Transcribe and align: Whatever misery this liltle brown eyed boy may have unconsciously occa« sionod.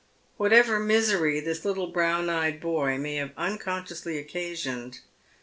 Whatever 0.37 0.79
misery 0.79 1.39
this 1.39 1.59
liltle 1.63 1.93
brown 1.93 2.27
eyed 2.27 2.59
boy 2.59 2.97
may 2.97 3.17
have 3.17 3.33
unconsciously 3.37 4.15
occa« 4.15 4.53
sionod. 4.53 4.97